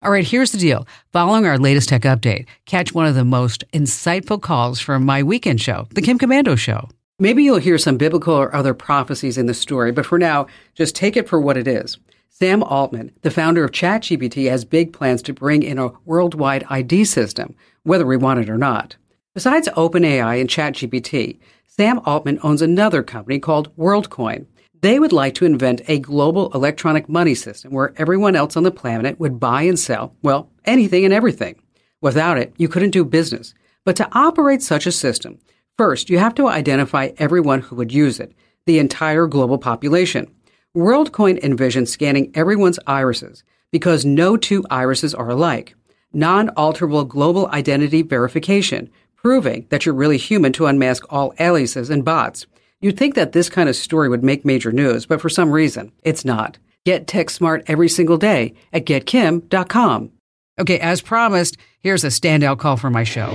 [0.00, 0.86] All right, here's the deal.
[1.12, 5.60] Following our latest tech update, catch one of the most insightful calls from my weekend
[5.60, 6.88] show, The Kim Komando Show.
[7.18, 10.94] Maybe you'll hear some biblical or other prophecies in the story, but for now, just
[10.94, 11.98] take it for what it is.
[12.28, 17.04] Sam Altman, the founder of ChatGPT, has big plans to bring in a worldwide ID
[17.04, 18.94] system, whether we want it or not.
[19.34, 24.46] Besides OpenAI and ChatGPT, Sam Altman owns another company called WorldCoin.
[24.80, 28.70] They would like to invent a global electronic money system where everyone else on the
[28.70, 31.60] planet would buy and sell, well, anything and everything.
[32.00, 33.54] Without it, you couldn't do business.
[33.84, 35.40] But to operate such a system,
[35.76, 38.34] first, you have to identify everyone who would use it,
[38.66, 40.30] the entire global population.
[40.76, 45.74] WorldCoin envisions scanning everyone's irises because no two irises are alike.
[46.12, 52.04] Non alterable global identity verification, proving that you're really human to unmask all aliases and
[52.04, 52.46] bots.
[52.80, 55.90] You'd think that this kind of story would make major news, but for some reason,
[56.04, 56.58] it's not.
[56.86, 60.12] Get tech smart every single day at getkim.com.
[60.60, 63.30] Okay, as promised, here's a standout call for my show.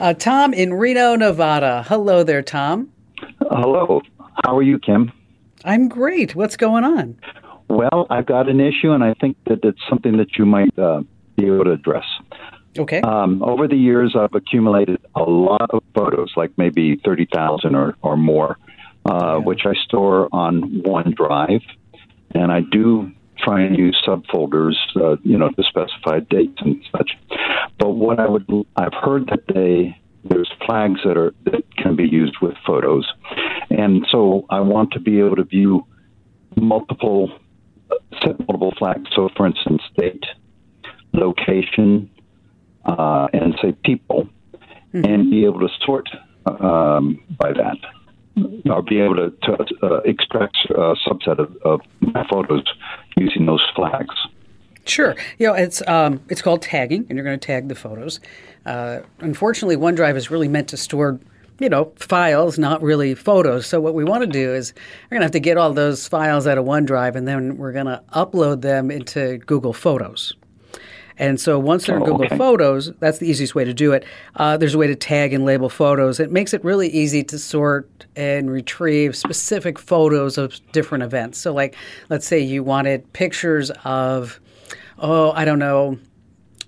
[0.00, 1.84] Uh, Tom in Reno, Nevada.
[1.86, 2.90] Hello there, Tom.
[3.50, 4.00] Hello.
[4.44, 5.12] How are you, Kim?
[5.66, 6.34] I'm great.
[6.34, 7.20] What's going on?
[7.68, 11.02] Well, I've got an issue, and I think that it's something that you might uh,
[11.36, 12.06] be able to address.
[12.78, 13.02] Okay.
[13.02, 18.16] Um, over the years, I've accumulated a lot of photos, like maybe 30,000 or, or
[18.16, 18.56] more
[19.08, 21.62] uh, which I store on OneDrive,
[22.34, 27.12] and I do try and use subfolders, uh, you know, to specify dates and such.
[27.78, 32.06] But what I would, I've heard that they there's flags that are that can be
[32.06, 33.06] used with photos,
[33.70, 35.86] and so I want to be able to view
[36.56, 37.30] multiple
[38.22, 39.08] set multiple flags.
[39.14, 40.24] So, for instance, date,
[41.12, 42.10] location,
[42.84, 44.28] uh, and say people,
[44.92, 45.04] mm-hmm.
[45.04, 46.08] and be able to sort
[46.46, 47.76] um, by that.
[48.70, 52.64] I'll be able to, to uh, extract a subset of, of my photos
[53.16, 54.14] using those flags.
[54.84, 55.14] Sure.
[55.38, 58.20] You know, it's um, it's called tagging, and you're going to tag the photos.
[58.64, 61.20] Uh, unfortunately, OneDrive is really meant to store,
[61.58, 63.66] you know, files, not really photos.
[63.66, 64.72] So what we want to do is
[65.04, 67.72] we're going to have to get all those files out of OneDrive, and then we're
[67.72, 70.32] going to upload them into Google Photos.
[71.18, 72.36] And so once they're in oh, Google okay.
[72.36, 74.04] Photos, that's the easiest way to do it.
[74.36, 76.20] Uh, there's a way to tag and label photos.
[76.20, 81.38] It makes it really easy to sort and retrieve specific photos of different events.
[81.38, 81.74] So, like,
[82.08, 84.40] let's say you wanted pictures of,
[84.98, 85.98] oh, I don't know,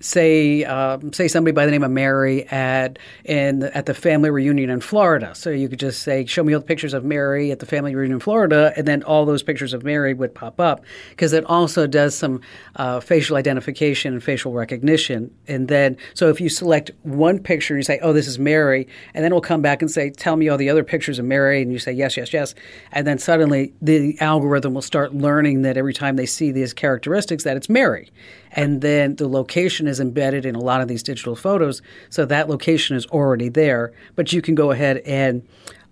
[0.00, 4.70] say um, say somebody by the name of Mary at in at the family reunion
[4.70, 5.34] in Florida.
[5.34, 7.94] So you could just say, "Show me all the pictures of Mary at the family
[7.94, 11.44] reunion in Florida," and then all those pictures of Mary would pop up because it
[11.44, 12.40] also does some
[12.76, 15.30] uh, facial identification and facial recognition.
[15.46, 18.88] And then, so if you select one picture, and you say, "Oh, this is Mary,"
[19.14, 21.62] and then it'll come back and say, "Tell me all the other pictures of Mary,"
[21.62, 22.54] and you say, "Yes, yes, yes,"
[22.92, 27.44] and then suddenly the algorithm will start learning that every time they see these characteristics,
[27.44, 28.10] that it's Mary
[28.52, 32.48] and then the location is embedded in a lot of these digital photos so that
[32.48, 33.92] location is already there.
[34.16, 35.46] But you can go ahead and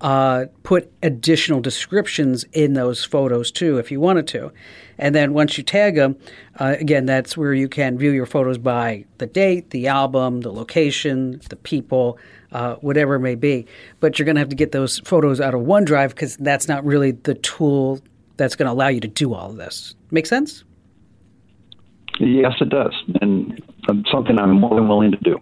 [0.00, 4.52] uh, put additional descriptions in those photos too if you wanted to.
[4.98, 6.16] And then once you tag them
[6.58, 10.52] uh, again that's where you can view your photos by the date the album the
[10.52, 12.18] location the people
[12.52, 13.66] uh, whatever it may be.
[14.00, 16.84] But you're going to have to get those photos out of onedrive because that's not
[16.84, 18.00] really the tool
[18.36, 19.94] that's going to allow you to do all of this.
[20.10, 20.64] Make sense?
[22.20, 23.60] Yes, it does, and
[24.10, 25.40] something I'm more than willing to do.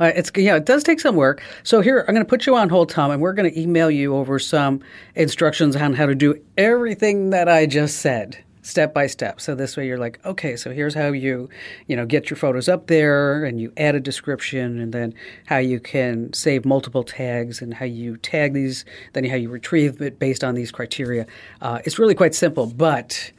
[0.00, 1.42] Uh, it's yeah, it does take some work.
[1.62, 3.90] So here, I'm going to put you on hold, Tom, and we're going to email
[3.90, 4.80] you over some
[5.14, 9.40] instructions on how to do everything that I just said, step by step.
[9.40, 11.48] So this way, you're like, okay, so here's how you,
[11.88, 15.14] you know, get your photos up there, and you add a description, and then
[15.46, 20.00] how you can save multiple tags, and how you tag these, then how you retrieve
[20.00, 21.26] it based on these criteria.
[21.60, 23.30] Uh, it's really quite simple, but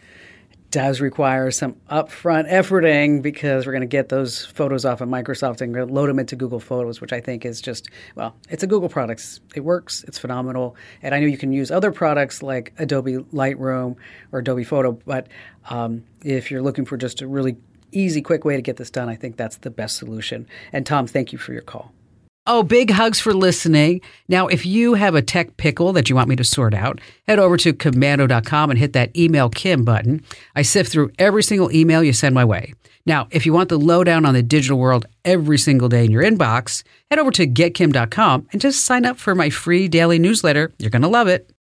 [0.70, 5.62] does require some upfront efforting because we're going to get those photos off of Microsoft
[5.62, 8.90] and load them into Google Photos, which I think is just, well, it's a Google
[8.90, 9.40] product.
[9.56, 10.76] It works, it's phenomenal.
[11.02, 13.96] And I know you can use other products like Adobe Lightroom
[14.32, 15.28] or Adobe Photo, but
[15.70, 17.56] um, if you're looking for just a really
[17.92, 20.48] easy, quick way to get this done, I think that's the best solution.
[20.74, 21.94] And Tom, thank you for your call.
[22.50, 24.00] Oh, big hugs for listening.
[24.30, 27.40] Now, if you have a tech pickle that you want me to sort out, head
[27.40, 30.24] over to komando.com and hit that email Kim button.
[30.56, 32.74] I sift through every single email you send my way.
[33.06, 36.24] Now, if you want the lowdown on the digital world every single day in your
[36.24, 40.72] inbox, head over to getkim.com and just sign up for my free daily newsletter.
[40.80, 41.52] You're going to love it.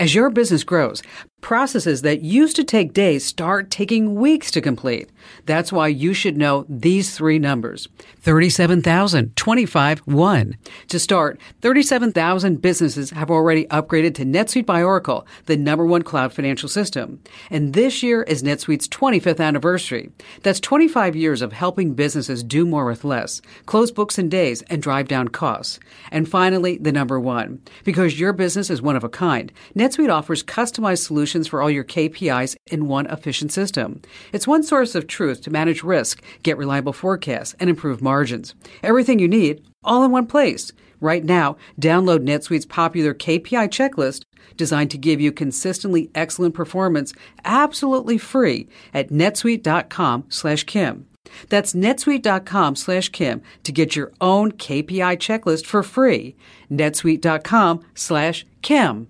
[0.00, 1.04] As your business grows,
[1.42, 5.10] Processes that used to take days start taking weeks to complete.
[5.44, 7.88] That's why you should know these three numbers
[8.20, 10.56] 37,000, 25, 1.
[10.88, 16.32] To start, 37,000 businesses have already upgraded to NetSuite by Oracle, the number one cloud
[16.32, 17.20] financial system.
[17.50, 20.12] And this year is NetSuite's 25th anniversary.
[20.44, 24.80] That's 25 years of helping businesses do more with less, close books in days, and
[24.80, 25.80] drive down costs.
[26.12, 27.60] And finally, the number one.
[27.82, 31.84] Because your business is one of a kind, NetSuite offers customized solutions for all your
[31.84, 34.02] KPIs in one efficient system.
[34.32, 38.54] It's one source of truth to manage risk, get reliable forecasts, and improve margins.
[38.82, 40.72] Everything you need, all in one place.
[41.00, 44.22] Right now, download NetSuite's popular KPI checklist
[44.56, 47.12] designed to give you consistently excellent performance
[47.44, 51.06] absolutely free at netsuite.com slash Kim.
[51.48, 56.36] That's netsuite.com slash Kim to get your own KPI checklist for free.
[56.70, 59.08] netsuite.com slash Kim.